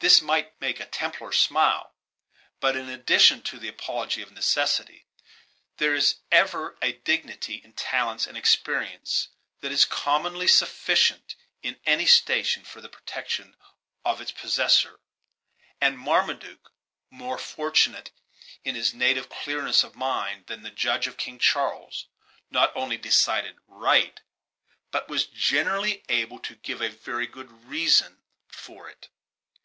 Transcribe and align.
This 0.00 0.20
might 0.20 0.60
make 0.60 0.80
a 0.80 0.86
Templar 0.86 1.30
smile; 1.30 1.94
but 2.58 2.74
in 2.74 2.88
addition 2.88 3.40
to 3.42 3.56
the 3.56 3.68
apology 3.68 4.20
of 4.20 4.32
necessity, 4.32 5.06
there 5.76 5.94
is 5.94 6.16
ever 6.32 6.76
a 6.82 6.94
dignity 6.94 7.60
in 7.62 7.72
talents 7.74 8.26
and 8.26 8.36
experience 8.36 9.28
that 9.60 9.70
is 9.70 9.84
commonly 9.84 10.48
sufficient, 10.48 11.36
in 11.62 11.78
any 11.86 12.04
station, 12.06 12.64
for 12.64 12.80
the 12.80 12.88
protection 12.88 13.54
of 14.04 14.20
its 14.20 14.32
possessor; 14.32 14.98
and 15.80 16.00
Marmaduke, 16.00 16.72
more 17.08 17.38
fortunate 17.38 18.10
in 18.64 18.74
his 18.74 18.92
native 18.92 19.28
clearness 19.28 19.84
of 19.84 19.94
mind 19.94 20.46
than 20.48 20.62
the 20.62 20.70
judge 20.72 21.06
of 21.06 21.16
King 21.16 21.38
Charles, 21.38 22.08
not 22.50 22.72
only 22.74 22.96
decided 22.96 23.54
right, 23.68 24.18
but 24.90 25.08
was 25.08 25.26
generally 25.26 26.02
able 26.08 26.40
to 26.40 26.56
give 26.56 26.82
a 26.82 26.88
very 26.88 27.28
good 27.28 27.52
reason 27.68 28.20
for 28.50 28.88
it. 28.88 29.06